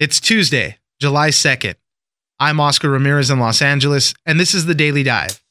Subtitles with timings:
[0.00, 1.74] It's Tuesday, July 2nd.
[2.38, 5.42] I'm Oscar Ramirez in Los Angeles, and this is the Daily Dive.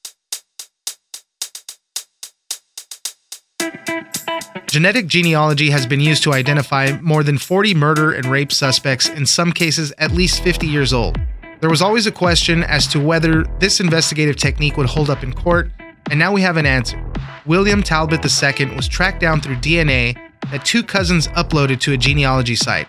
[4.68, 9.26] Genetic genealogy has been used to identify more than 40 murder and rape suspects, in
[9.26, 11.20] some cases at least 50 years old.
[11.60, 15.34] There was always a question as to whether this investigative technique would hold up in
[15.34, 15.72] court,
[16.10, 17.04] and now we have an answer.
[17.46, 20.18] William Talbot II was tracked down through DNA
[20.52, 22.88] that two cousins uploaded to a genealogy site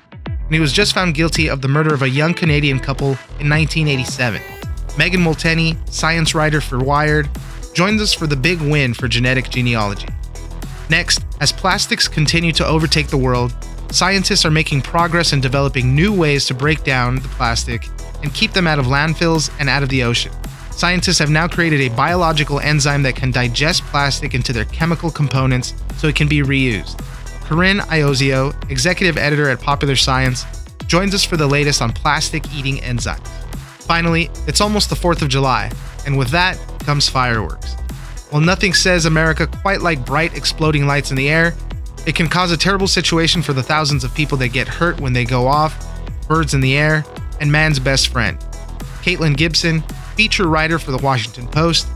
[0.49, 3.09] and he was just found guilty of the murder of a young Canadian couple
[3.39, 4.41] in 1987.
[4.97, 7.29] Megan Molteni, science writer for Wired,
[7.75, 10.09] joins us for the big win for genetic genealogy.
[10.89, 13.53] Next, as plastics continue to overtake the world,
[13.91, 17.87] scientists are making progress in developing new ways to break down the plastic
[18.23, 20.33] and keep them out of landfills and out of the ocean.
[20.71, 25.75] Scientists have now created a biological enzyme that can digest plastic into their chemical components
[25.99, 26.99] so it can be reused.
[27.49, 30.45] Corinne Iozzio, executive editor at Popular Science,
[30.87, 33.27] joins us for the latest on plastic eating enzymes.
[33.85, 35.73] Finally, it's almost the 4th of July,
[36.05, 37.73] and with that comes fireworks.
[38.29, 41.55] While nothing says America quite like bright exploding lights in the air,
[42.07, 45.15] it can cause a terrible situation for the thousands of people that get hurt when
[45.15, 45.75] they go off,
[46.29, 47.03] birds in the air,
[47.41, 48.39] and man's best friend.
[49.01, 49.81] Caitlin Gibson,
[50.17, 51.89] feature writer for the Washington Post,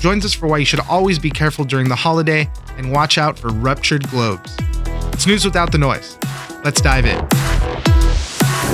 [0.00, 2.46] joins us for why you should always be careful during the holiday
[2.76, 4.54] and watch out for ruptured globes.
[5.18, 6.16] It's news without the noise.
[6.64, 7.18] Let's dive in.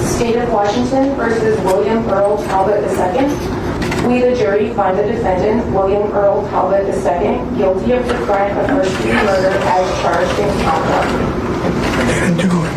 [0.05, 4.07] State of Washington versus William Earl Talbot II.
[4.07, 8.67] We, the jury, find the defendant, William Earl Talbot II, guilty of the crime of
[8.67, 10.85] first degree murder as charged in count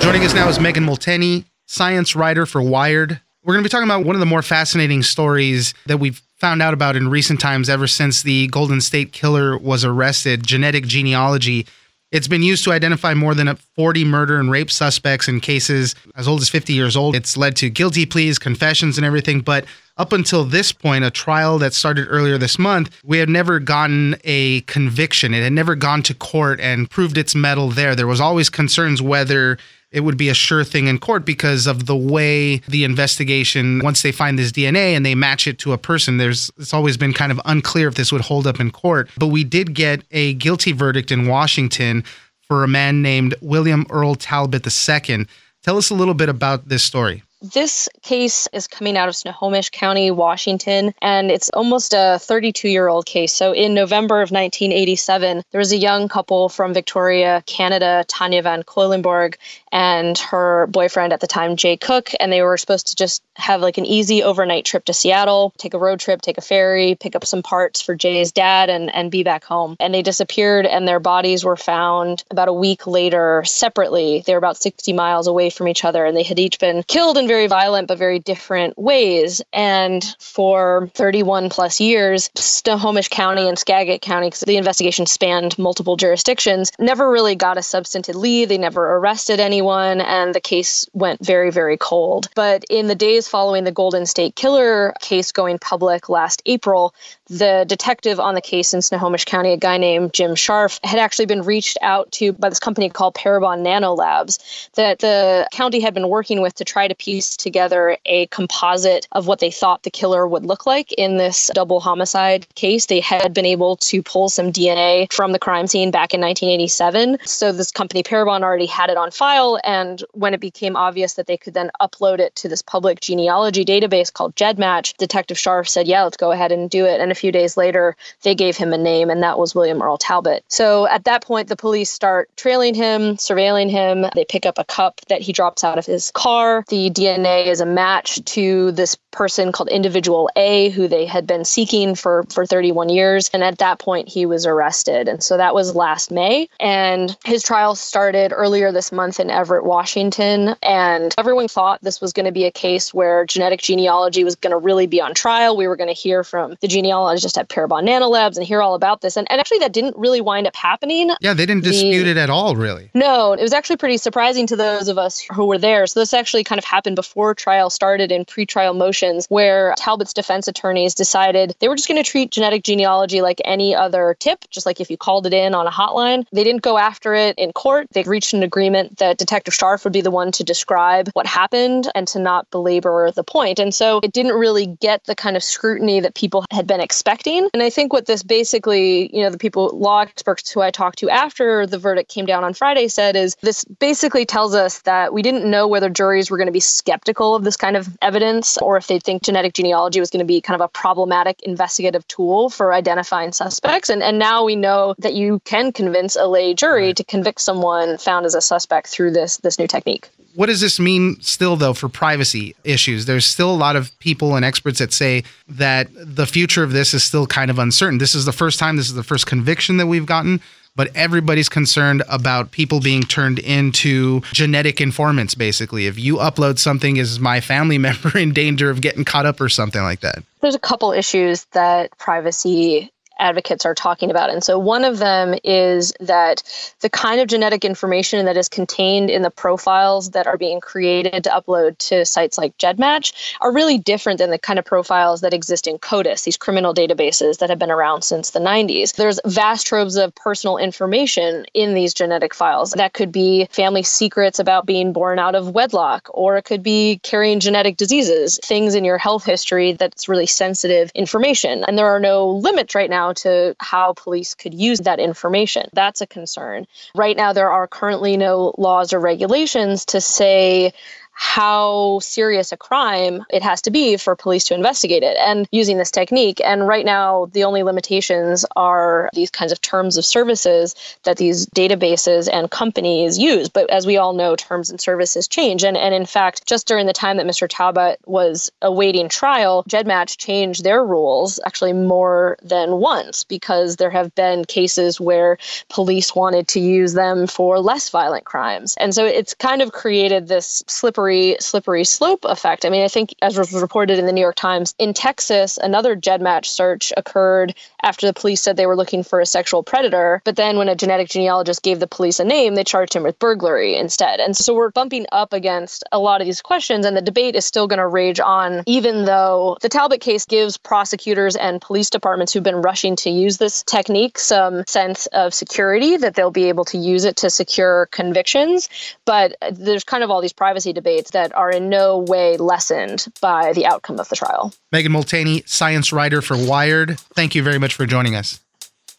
[0.01, 3.19] Joining us now is Megan Molteni, science writer for Wired.
[3.43, 6.61] We're going to be talking about one of the more fascinating stories that we've found
[6.61, 11.67] out about in recent times ever since the Golden State Killer was arrested genetic genealogy.
[12.09, 16.25] It's been used to identify more than 40 murder and rape suspects in cases as
[16.25, 17.17] old as 50 years old.
[17.17, 19.41] It's led to guilty pleas, confessions, and everything.
[19.41, 19.65] But
[19.97, 24.15] up until this point, a trial that started earlier this month, we had never gotten
[24.23, 25.33] a conviction.
[25.33, 27.93] It had never gone to court and proved its mettle there.
[27.93, 29.57] There was always concerns whether
[29.91, 34.01] it would be a sure thing in court because of the way the investigation once
[34.01, 37.13] they find this DNA and they match it to a person there's it's always been
[37.13, 39.09] kind of unclear if this would hold up in court.
[39.17, 42.03] But we did get a guilty verdict in Washington
[42.41, 45.25] for a man named William Earl Talbot II
[45.67, 47.23] tell us a little bit about this story.
[47.41, 52.87] This case is coming out of Snohomish County, Washington, and it's almost a 32 year
[52.87, 53.31] old case.
[53.31, 58.63] So, in November of 1987, there was a young couple from Victoria, Canada, Tanya Van
[58.63, 59.35] Cuylenborg,
[59.77, 63.61] and her boyfriend at the time, Jay Cook, and they were supposed to just have
[63.61, 67.15] like an easy overnight trip to Seattle, take a road trip, take a ferry, pick
[67.15, 69.75] up some parts for Jay's dad, and, and be back home.
[69.79, 74.23] And they disappeared, and their bodies were found about a week later separately.
[74.25, 77.19] They were about 60 miles away from each other, and they had each been killed
[77.19, 79.43] in very violent but very different ways.
[79.53, 85.97] And for 31 plus years, Snohomish County and Skagit County, because the investigation spanned multiple
[85.97, 88.49] jurisdictions, never really got a substantive lead.
[88.49, 92.29] They never arrested anyone, and the case went very, very cold.
[92.35, 96.93] But in the days following the Golden State Killer case going public last April,
[97.29, 101.25] the detective on the case in Snohomish County, a guy named Jim Scharf, had actually
[101.25, 106.09] been reached out to by this company called Parabon Nanolabs that the county had been
[106.09, 110.27] working with to try to piece together a composite of what they thought the killer
[110.27, 112.85] would look like in this double homicide case.
[112.85, 117.17] They had been able to pull some DNA from the crime scene back in 1987.
[117.25, 119.59] So this company Parabon already had it on file.
[119.63, 123.65] And when it became obvious that they could then upload it to this public genealogy
[123.65, 127.01] database called GEDmatch, Detective Scharf said, Yeah, let's go ahead and do it.
[127.01, 130.43] And few days later, they gave him a name, and that was William Earl Talbot.
[130.47, 134.05] So at that point, the police start trailing him, surveilling him.
[134.15, 136.63] They pick up a cup that he drops out of his car.
[136.69, 141.43] The DNA is a match to this person called Individual A, who they had been
[141.43, 143.29] seeking for, for 31 years.
[143.33, 145.07] And at that point, he was arrested.
[145.07, 146.47] And so that was last May.
[146.59, 150.55] And his trial started earlier this month in Everett, Washington.
[150.61, 154.51] And everyone thought this was going to be a case where genetic genealogy was going
[154.51, 155.57] to really be on trial.
[155.57, 158.75] We were going to hear from the genealogist just at Parabon Nanolabs and hear all
[158.75, 159.17] about this.
[159.17, 161.11] And, and actually, that didn't really wind up happening.
[161.21, 162.89] Yeah, they didn't dispute the, it at all, really.
[162.93, 165.87] No, it was actually pretty surprising to those of us who were there.
[165.87, 170.47] So this actually kind of happened before trial started in pretrial motions, where Talbot's defense
[170.47, 174.65] attorneys decided they were just going to treat genetic genealogy like any other tip, just
[174.65, 176.25] like if you called it in on a hotline.
[176.31, 177.87] They didn't go after it in court.
[177.91, 181.89] They reached an agreement that Detective Scharf would be the one to describe what happened
[181.95, 183.59] and to not belabor the point.
[183.59, 186.96] And so it didn't really get the kind of scrutiny that people had been expecting
[186.97, 187.47] expecting.
[187.53, 190.97] And I think what this basically, you know, the people, law experts who I talked
[190.99, 195.13] to after the verdict came down on Friday said is this basically tells us that
[195.13, 198.57] we didn't know whether juries were going to be skeptical of this kind of evidence
[198.57, 202.07] or if they think genetic genealogy was going to be kind of a problematic investigative
[202.07, 203.89] tool for identifying suspects.
[203.89, 207.99] And, and now we know that you can convince a lay jury to convict someone
[207.99, 210.09] found as a suspect through this this new technique.
[210.37, 213.07] What does this mean still, though, for privacy issues?
[213.07, 216.93] There's still a lot of people and experts that say that the future of this
[216.93, 217.97] is still kind of uncertain.
[217.97, 220.39] This is the first time, this is the first conviction that we've gotten,
[220.75, 225.87] but everybody's concerned about people being turned into genetic informants, basically.
[225.87, 229.49] If you upload something, is my family member in danger of getting caught up or
[229.49, 230.23] something like that?
[230.41, 234.29] There's a couple issues that privacy advocates are talking about.
[234.29, 236.43] And so one of them is that
[236.81, 241.23] the kind of genetic information that is contained in the profiles that are being created
[241.23, 245.33] to upload to sites like GEDmatch are really different than the kind of profiles that
[245.33, 248.95] exist in CODIS, these criminal databases that have been around since the 90s.
[248.95, 252.71] There's vast troves of personal information in these genetic files.
[252.71, 256.99] That could be family secrets about being born out of wedlock, or it could be
[257.03, 261.63] carrying genetic diseases, things in your health history that's really sensitive information.
[261.63, 265.69] And there are no limits right now to how police could use that information.
[265.73, 266.67] That's a concern.
[266.95, 270.73] Right now, there are currently no laws or regulations to say
[271.19, 275.79] how serious a crime it has to be for police to investigate it and using
[275.79, 276.39] this technique.
[276.45, 280.75] And right now, the only limitations are these kinds of terms of services
[281.05, 283.49] that these databases and companies use.
[283.49, 285.63] But as we all know, terms and services change.
[285.63, 287.47] And, and in fact, just during the time that Mr.
[287.49, 294.13] Talbot was awaiting trial, GEDmatch changed their rules actually more than once because there have
[294.13, 298.75] been cases where police wanted to use them for less violent crimes.
[298.79, 302.65] And so it's kind of created this slippery slippery slippery slope effect.
[302.65, 305.95] I mean, I think as was reported in the New York Times, in Texas, another
[305.95, 310.21] GEDmatch search occurred after the police said they were looking for a sexual predator.
[310.23, 313.19] But then when a genetic genealogist gave the police a name, they charged him with
[313.19, 314.19] burglary instead.
[314.19, 317.45] And so we're bumping up against a lot of these questions, and the debate is
[317.45, 322.33] still going to rage on, even though the Talbot case gives prosecutors and police departments
[322.33, 326.65] who've been rushing to use this technique some sense of security that they'll be able
[326.65, 328.69] to use it to secure convictions.
[329.05, 333.53] But there's kind of all these privacy debates that are in no way lessened by
[333.53, 334.53] the outcome of the trial.
[334.71, 338.39] Megan Molteni, science writer for Wired, thank you very much for joining us.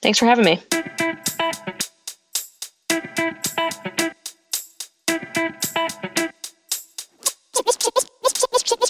[0.01, 0.63] Thanks for having me.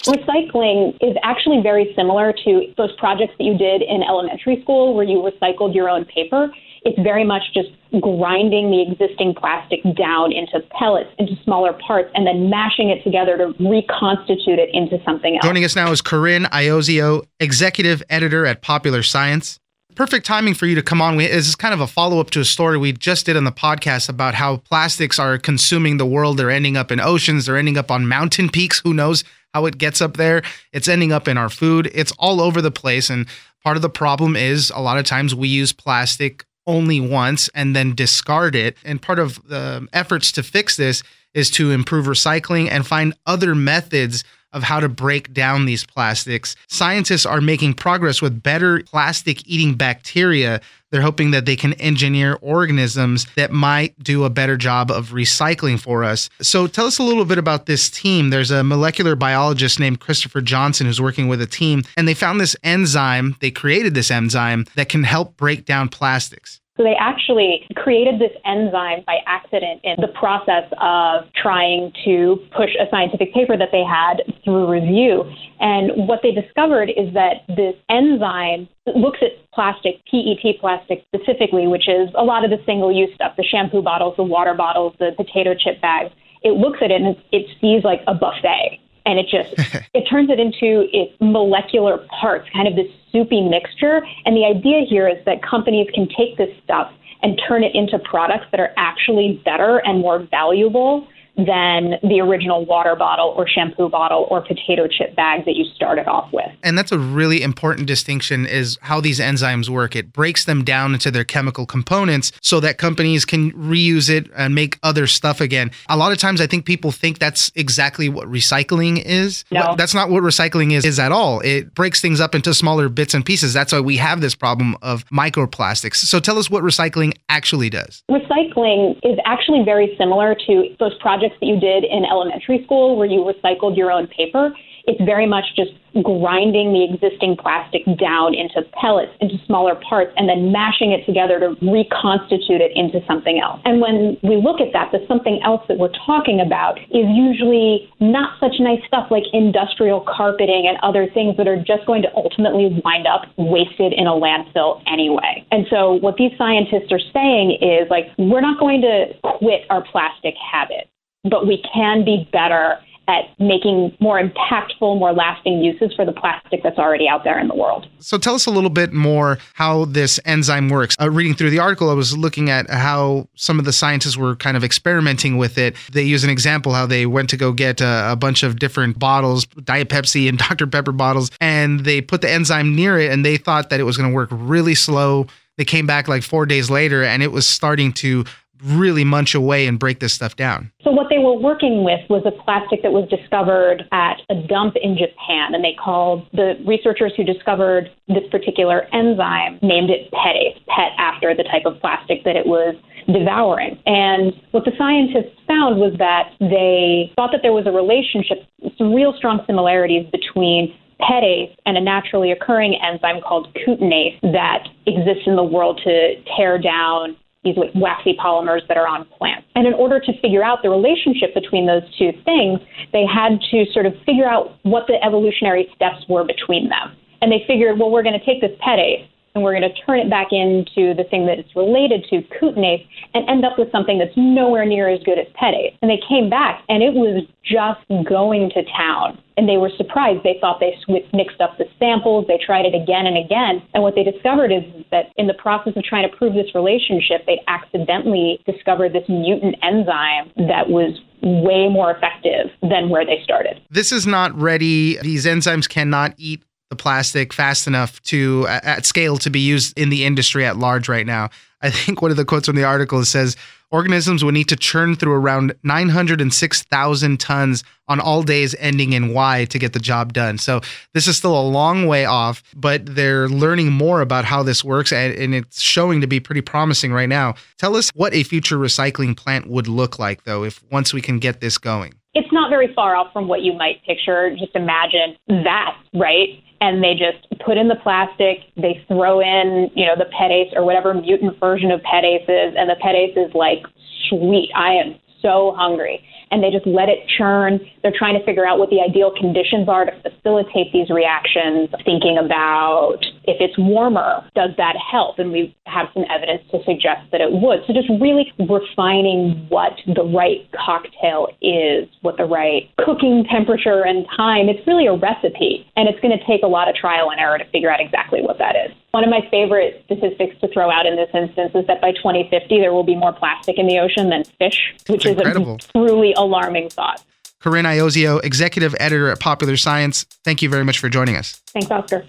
[0.09, 5.05] Recycling is actually very similar to those projects that you did in elementary school where
[5.05, 6.51] you recycled your own paper.
[6.83, 7.69] It's very much just
[8.01, 13.37] grinding the existing plastic down into pellets, into smaller parts, and then mashing it together
[13.37, 15.45] to reconstitute it into something else.
[15.45, 19.59] Joining us now is Corinne Iozzio, executive editor at Popular Science.
[19.95, 21.17] Perfect timing for you to come on.
[21.17, 23.51] This is kind of a follow up to a story we just did on the
[23.51, 26.37] podcast about how plastics are consuming the world.
[26.37, 28.79] They're ending up in oceans, they're ending up on mountain peaks.
[28.79, 30.41] Who knows how it gets up there?
[30.71, 31.91] It's ending up in our food.
[31.93, 33.09] It's all over the place.
[33.09, 33.27] And
[33.61, 37.75] part of the problem is a lot of times we use plastic only once and
[37.75, 38.77] then discard it.
[38.85, 41.01] And part of the efforts to fix this
[41.33, 44.23] is to improve recycling and find other methods
[44.53, 46.55] of how to break down these plastics.
[46.67, 50.61] Scientists are making progress with better plastic eating bacteria.
[50.91, 55.79] They're hoping that they can engineer organisms that might do a better job of recycling
[55.79, 56.29] for us.
[56.41, 58.31] So, tell us a little bit about this team.
[58.31, 62.41] There's a molecular biologist named Christopher Johnson who's working with a team, and they found
[62.41, 66.59] this enzyme, they created this enzyme that can help break down plastics.
[66.79, 72.69] So they actually created this enzyme by accident in the process of trying to push
[72.79, 75.29] a scientific paper that they had through review.
[75.59, 81.89] And what they discovered is that this enzyme looks at plastic, PET plastic specifically, which
[81.89, 85.11] is a lot of the single use stuff, the shampoo bottles, the water bottles, the
[85.17, 86.11] potato chip bags.
[86.43, 89.53] It looks at it and it sees like a buffet and it just
[89.93, 94.01] it turns it into its molecular parts, kind of this soupy mixture.
[94.25, 97.99] And the idea here is that companies can take this stuff and turn it into
[97.99, 101.07] products that are actually better and more valuable
[101.45, 106.07] than the original water bottle or shampoo bottle or potato chip bag that you started
[106.07, 106.49] off with.
[106.63, 109.95] And that's a really important distinction is how these enzymes work.
[109.95, 114.53] It breaks them down into their chemical components so that companies can reuse it and
[114.55, 115.71] make other stuff again.
[115.87, 119.45] A lot of times I think people think that's exactly what recycling is.
[119.51, 119.75] No.
[119.77, 121.39] That's not what recycling is, is at all.
[121.41, 123.53] It breaks things up into smaller bits and pieces.
[123.53, 125.95] That's why we have this problem of microplastics.
[125.95, 128.03] So tell us what recycling actually does.
[128.09, 132.97] Recycling is actually very similar to those projects projects that you did in elementary school
[132.97, 134.51] where you recycled your own paper.
[134.89, 135.71] it's very much just
[136.03, 141.39] grinding the existing plastic down into pellets, into smaller parts, and then mashing it together
[141.39, 143.61] to reconstitute it into something else.
[143.65, 147.89] And when we look at that, the something else that we're talking about is usually
[147.99, 152.09] not such nice stuff like industrial carpeting and other things that are just going to
[152.15, 155.45] ultimately wind up wasted in a landfill anyway.
[155.51, 159.83] And so what these scientists are saying is like, we're not going to quit our
[159.91, 160.89] plastic habit,
[161.23, 166.61] but we can be better at making more impactful, more lasting uses for the plastic
[166.61, 167.87] that's already out there in the world.
[167.97, 170.95] So tell us a little bit more how this enzyme works.
[171.01, 174.35] Uh, reading through the article, I was looking at how some of the scientists were
[174.35, 175.75] kind of experimenting with it.
[175.91, 178.99] They use an example how they went to go get a, a bunch of different
[178.99, 180.67] bottles, Diet Pepsi and Dr.
[180.67, 183.97] Pepper bottles, and they put the enzyme near it and they thought that it was
[183.97, 185.25] going to work really slow.
[185.57, 188.23] They came back like four days later and it was starting to
[188.63, 190.71] really munch away and break this stuff down?
[190.83, 194.75] So, what they were working with was a plastic that was discovered at a dump
[194.81, 200.57] in Japan, and they called the researchers who discovered this particular enzyme named it PETase,
[200.67, 202.75] PET after the type of plastic that it was
[203.07, 203.79] devouring.
[203.85, 208.45] And what the scientists found was that they thought that there was a relationship,
[208.77, 215.23] some real strong similarities between PETase and a naturally occurring enzyme called cutinase that exists
[215.25, 219.47] in the world to tear down these waxy polymers that are on plants.
[219.55, 222.59] And in order to figure out the relationship between those two things,
[222.91, 226.95] they had to sort of figure out what the evolutionary steps were between them.
[227.21, 229.07] And they figured, well, we're going to take this PETase
[229.39, 232.85] and we're going to turn it back into the thing that it's related to, cutinase,
[233.13, 235.79] and end up with something that's nowhere near as good as PETase.
[235.81, 239.17] And they came back, and it was just going to town.
[239.37, 240.27] And they were surprised.
[240.27, 240.75] They thought they
[241.13, 242.25] mixed up the samples.
[242.27, 243.63] They tried it again and again.
[243.73, 247.23] And what they discovered is that in the process of trying to prove this relationship,
[247.25, 253.61] they accidentally discovered this mutant enzyme that was way more effective than where they started.
[253.69, 254.97] This is not ready.
[254.99, 259.89] These enzymes cannot eat the plastic fast enough to at scale to be used in
[259.89, 261.29] the industry at large right now.
[261.61, 263.35] I think one of the quotes from the article says
[263.71, 269.45] organisms would need to churn through around 906,000 tons on all days ending in Y
[269.45, 270.37] to get the job done.
[270.37, 270.61] So
[270.93, 274.91] this is still a long way off, but they're learning more about how this works
[274.91, 277.35] and, and it's showing to be pretty promising right now.
[277.57, 281.19] Tell us what a future recycling plant would look like though if once we can
[281.19, 281.93] get this going.
[282.15, 284.35] It's not very far off from what you might picture.
[284.35, 286.41] Just imagine that, right?
[286.61, 288.39] And they just put in the plastic.
[288.55, 292.69] They throw in, you know, the PETase or whatever mutant version of PETase is, and
[292.69, 293.63] the PETase is like,
[294.09, 297.59] sweet, I am so hungry and they just let it churn.
[297.81, 302.17] They're trying to figure out what the ideal conditions are to facilitate these reactions, thinking
[302.23, 305.19] about if it's warmer, does that help?
[305.19, 307.61] And we have some evidence to suggest that it would.
[307.67, 314.07] So just really refining what the right cocktail is, what the right cooking temperature and
[314.17, 314.49] time.
[314.49, 317.37] It's really a recipe, and it's going to take a lot of trial and error
[317.37, 318.73] to figure out exactly what that is.
[318.91, 322.33] One of my favorite statistics to throw out in this instance is that by 2050
[322.59, 326.69] there will be more plastic in the ocean than fish, which is a truly alarming
[326.69, 327.03] thought.
[327.39, 331.41] Corinne Iozzio, executive editor at Popular Science, thank you very much for joining us.
[331.53, 332.03] Thanks, Oscar.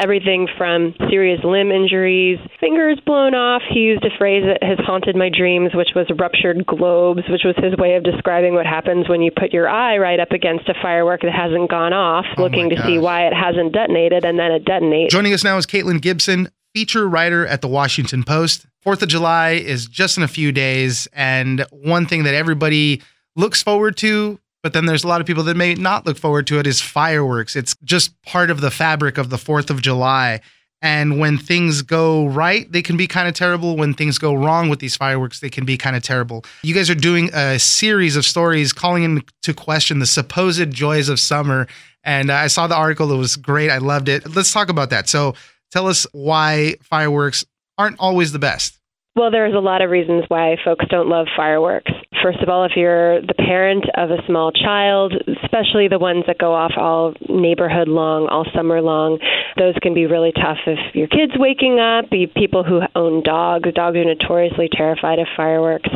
[0.00, 3.62] Everything from serious limb injuries, fingers blown off.
[3.68, 7.54] He used a phrase that has haunted my dreams, which was ruptured globes, which was
[7.56, 10.74] his way of describing what happens when you put your eye right up against a
[10.80, 14.50] firework that hasn't gone off, oh looking to see why it hasn't detonated, and then
[14.52, 15.10] it detonates.
[15.10, 18.66] Joining us now is Caitlin Gibson, feature writer at the Washington Post.
[18.82, 23.00] Fourth of July is just in a few days, and one thing that everybody
[23.36, 26.46] looks forward to but then there's a lot of people that may not look forward
[26.46, 27.54] to it is fireworks.
[27.54, 30.40] It's just part of the fabric of the 4th of July.
[30.80, 33.76] And when things go right, they can be kind of terrible.
[33.76, 36.46] When things go wrong with these fireworks, they can be kind of terrible.
[36.62, 41.20] You guys are doing a series of stories calling into question the supposed joys of
[41.20, 41.66] summer.
[42.02, 43.68] And I saw the article, it was great.
[43.68, 44.34] I loved it.
[44.34, 45.10] Let's talk about that.
[45.10, 45.34] So
[45.72, 47.44] tell us why fireworks
[47.76, 48.78] aren't always the best.
[49.14, 51.92] Well, there's a lot of reasons why folks don't love fireworks.
[52.24, 55.12] First of all, if you're the parent of a small child,
[55.44, 59.18] especially the ones that go off all neighborhood long, all summer long,
[59.58, 62.08] those can be really tough if your kid's waking up.
[62.08, 65.90] People who own dogs, dogs are notoriously terrified of fireworks.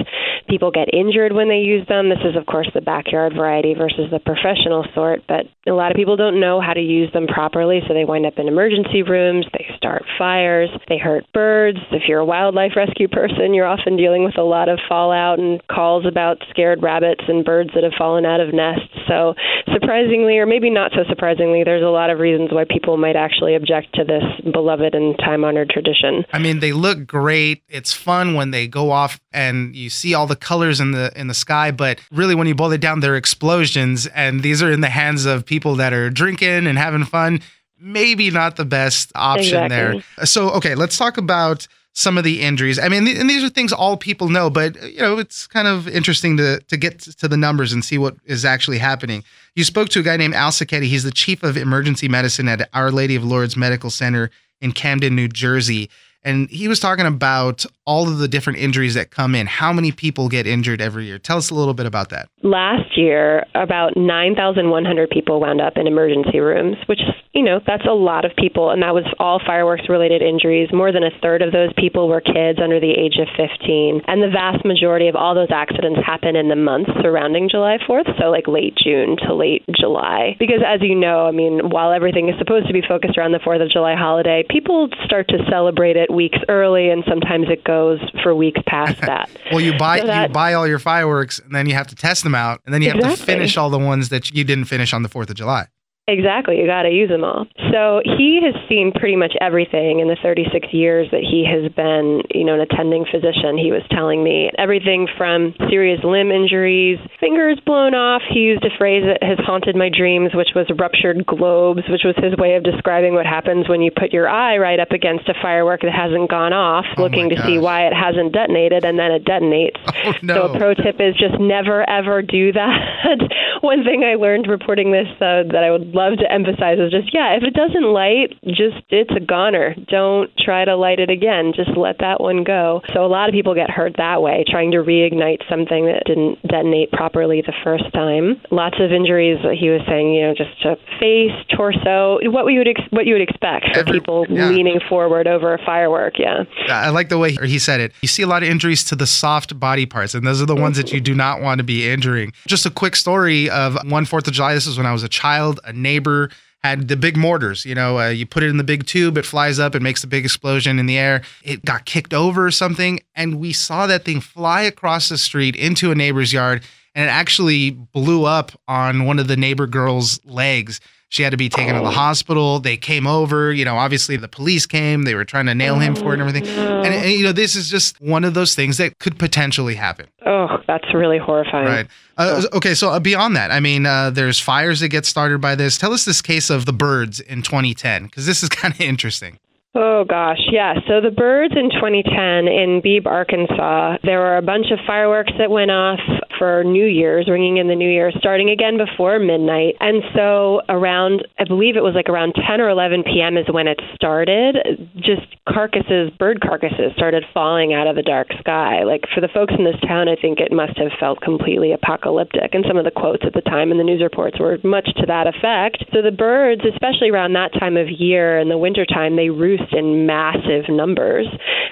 [0.50, 2.10] People get injured when they use them.
[2.10, 5.96] This is, of course, the backyard variety versus the professional sort, but A lot of
[5.96, 9.44] people don't know how to use them properly, so they wind up in emergency rooms,
[9.52, 11.78] they start fires, they hurt birds.
[11.92, 15.60] If you're a wildlife rescue person, you're often dealing with a lot of fallout and
[15.68, 16.17] calls about
[16.50, 18.88] scared rabbits and birds that have fallen out of nests.
[19.06, 19.34] So,
[19.72, 23.54] surprisingly, or maybe not so surprisingly, there's a lot of reasons why people might actually
[23.54, 24.22] object to this
[24.52, 26.24] beloved and time honored tradition.
[26.32, 27.62] I mean, they look great.
[27.68, 31.28] It's fun when they go off and you see all the colors in the in
[31.28, 34.80] the sky, but really when you boil it down, they're explosions and these are in
[34.80, 37.40] the hands of people that are drinking and having fun.
[37.80, 40.04] Maybe not the best option Exactly.
[40.16, 40.26] there.
[40.26, 41.68] So, okay, let's talk about
[41.98, 42.78] some of the injuries.
[42.78, 45.88] I mean, and these are things all people know, but you know, it's kind of
[45.88, 49.24] interesting to to get to the numbers and see what is actually happening.
[49.56, 50.84] You spoke to a guy named Al Sacchetti.
[50.84, 55.16] He's the chief of emergency medicine at Our Lady of Lourdes Medical Center in Camden,
[55.16, 55.90] New Jersey.
[56.24, 59.46] And he was talking about all of the different injuries that come in.
[59.46, 61.18] How many people get injured every year?
[61.18, 62.28] Tell us a little bit about that.
[62.42, 67.00] Last year, about 9,100 people wound up in emergency rooms, which,
[67.32, 68.70] you know, that's a lot of people.
[68.70, 70.68] And that was all fireworks related injuries.
[70.72, 74.02] More than a third of those people were kids under the age of 15.
[74.06, 78.20] And the vast majority of all those accidents happen in the months surrounding July 4th,
[78.20, 80.36] so like late June to late July.
[80.38, 83.38] Because as you know, I mean, while everything is supposed to be focused around the
[83.38, 88.00] 4th of July holiday, people start to celebrate it weeks early, and sometimes it goes
[88.22, 89.30] for weeks past that.
[89.50, 91.94] Well, you buy So that- you buy all your fireworks, and then you have to
[91.94, 94.64] test them out, and then you have to finish all the ones that you didn't
[94.66, 95.66] finish on the Fourth of July.
[96.08, 97.46] Exactly, you got to use them all.
[97.70, 102.22] So he has seen pretty much everything in the 36 years that he has been,
[102.32, 103.58] you know, an attending physician.
[103.60, 108.22] He was telling me everything from serious limb injuries, fingers blown off.
[108.32, 112.16] He used a phrase that has haunted my dreams, which was ruptured globes, which was
[112.16, 115.34] his way of describing what happens when you put your eye right up against a
[115.42, 119.12] firework that hasn't gone off, Oh looking to see why it hasn't detonated, and then
[119.12, 119.76] it detonates.
[120.08, 120.34] Oh no!
[120.34, 123.18] So a pro tip is just never ever do that.
[123.62, 127.12] One thing I learned reporting this uh, that I would love to emphasize is just
[127.12, 129.74] yeah, if it doesn't light, just it's a goner.
[129.88, 131.52] Don't try to light it again.
[131.54, 132.82] Just let that one go.
[132.94, 136.40] So a lot of people get hurt that way, trying to reignite something that didn't
[136.46, 138.40] detonate properly the first time.
[138.50, 139.38] Lots of injuries.
[139.58, 143.14] He was saying, you know, just to face, torso, what we would ex- what you
[143.14, 144.48] would expect for Every- people yeah.
[144.48, 146.18] leaning forward over a firework.
[146.18, 146.44] Yeah.
[146.68, 147.92] I like the way he said it.
[148.02, 150.56] You see a lot of injuries to the soft body parts, and those are the
[150.56, 152.32] ones that you do not want to be injuring.
[152.46, 154.54] Just a quick story of one Fourth of July.
[154.54, 155.60] This is when I was a child.
[155.64, 156.30] A neighbor
[156.62, 157.64] had the big mortars.
[157.64, 160.02] You know, uh, you put it in the big tube, it flies up, it makes
[160.02, 161.22] a big explosion in the air.
[161.44, 165.56] It got kicked over or something, and we saw that thing fly across the street
[165.56, 166.64] into a neighbor's yard,
[166.94, 170.80] and it actually blew up on one of the neighbor girl's legs.
[171.10, 172.58] She had to be taken to the hospital.
[172.60, 173.52] They came over.
[173.52, 175.02] You know, obviously the police came.
[175.02, 176.46] They were trying to nail him for it and everything.
[176.46, 180.06] And, and, you know, this is just one of those things that could potentially happen.
[180.26, 181.66] Oh, that's really horrifying.
[181.66, 181.86] Right.
[182.18, 182.74] Uh, okay.
[182.74, 185.78] So uh, beyond that, I mean, uh, there's fires that get started by this.
[185.78, 189.38] Tell us this case of the birds in 2010, because this is kind of interesting.
[189.74, 190.74] Oh gosh, yeah.
[190.88, 195.50] So the birds in 2010 in Beebe, Arkansas, there were a bunch of fireworks that
[195.50, 196.00] went off
[196.38, 199.74] for New Year's, ringing in the New Year, starting again before midnight.
[199.80, 203.36] And so around, I believe it was like around 10 or 11 p.m.
[203.36, 204.56] is when it started.
[204.96, 208.84] Just carcasses, bird carcasses, started falling out of the dark sky.
[208.84, 212.54] Like for the folks in this town, I think it must have felt completely apocalyptic.
[212.54, 215.06] And some of the quotes at the time in the news reports were much to
[215.06, 215.84] that effect.
[215.92, 220.06] So the birds, especially around that time of year in the wintertime, they roost in
[220.06, 221.26] massive numbers.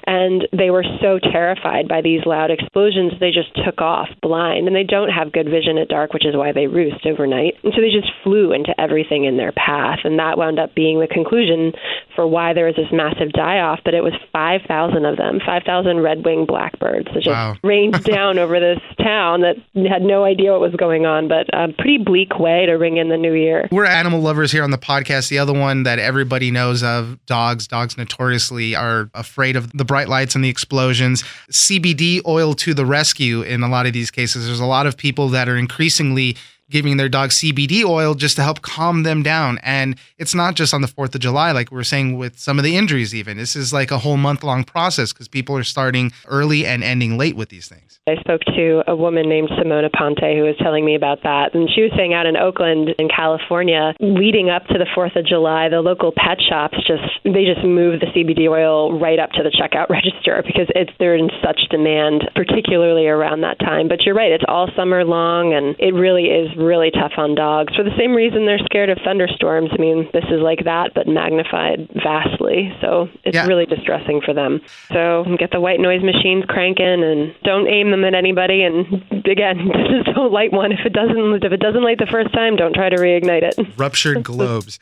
[0.06, 4.55] And they were so terrified by these loud explosions, they just took off blind.
[4.64, 7.54] And they don't have good vision at dark, which is why they roost overnight.
[7.62, 10.00] And so they just flew into everything in their path.
[10.04, 11.72] And that wound up being the conclusion
[12.16, 13.80] for why there was this massive die off.
[13.84, 17.54] But it was 5,000 of them, 5,000 red winged blackbirds that just Wow.
[17.62, 19.56] rained down over this town that
[19.88, 21.28] had no idea what was going on.
[21.28, 23.68] But a pretty bleak way to ring in the new year.
[23.70, 25.28] We're animal lovers here on the podcast.
[25.28, 27.68] The other one that everybody knows of, dogs.
[27.68, 31.22] Dogs notoriously are afraid of the bright lights and the explosions.
[31.50, 34.46] CBD oil to the rescue in a lot of these cases.
[34.46, 36.36] There's a lot of people that are increasingly
[36.70, 39.58] giving their dog CBD oil just to help calm them down.
[39.62, 42.58] And it's not just on the 4th of July, like we are saying with some
[42.58, 43.36] of the injuries, even.
[43.36, 47.16] This is like a whole month long process because people are starting early and ending
[47.16, 48.00] late with these things.
[48.08, 51.54] I spoke to a woman named Simona Ponte who was telling me about that.
[51.54, 55.26] And she was saying out in Oakland in California, leading up to the 4th of
[55.26, 59.42] July, the local pet shops just, they just move the CBD oil right up to
[59.42, 63.88] the checkout register because it's, they're in such demand, particularly around that time.
[63.88, 67.74] But you're right, it's all summer long and it really is really tough on dogs
[67.76, 69.70] for the same reason they're scared of thunderstorms.
[69.72, 72.72] I mean, this is like that, but magnified vastly.
[72.80, 73.46] So it's Yeah.
[73.46, 74.60] really distressing for them.
[74.92, 78.62] So get the white noise machines cranking and don't aim them at anybody.
[78.62, 78.86] And
[79.26, 80.72] again, just don't light one.
[80.72, 83.56] If it doesn't, if it doesn't light the first time, don't try to reignite it.
[83.78, 84.78] Ruptured globes.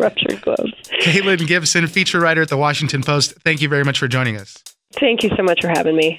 [0.00, 0.72] Ruptured globes.
[1.02, 3.34] Caitlin Gibson, feature writer at the Washington Post.
[3.44, 4.56] Thank you very much for joining us.
[4.92, 6.18] Thank you so much for having me.